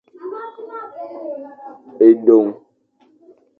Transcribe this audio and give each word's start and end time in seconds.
Edong. 2.07 2.49